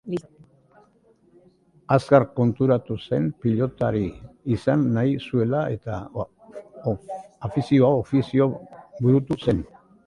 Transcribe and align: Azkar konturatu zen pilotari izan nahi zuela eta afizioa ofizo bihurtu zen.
Azkar 1.95 2.25
konturatu 2.39 2.97
zen 3.03 3.27
pilotari 3.45 4.03
izan 4.57 4.89
nahi 4.97 5.15
zuela 5.29 5.63
eta 5.77 6.01
afizioa 7.51 7.95
ofizo 8.05 8.51
bihurtu 9.05 9.41
zen. 9.47 9.65